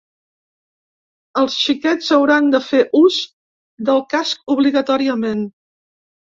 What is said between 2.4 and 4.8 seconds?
de fer ús del casc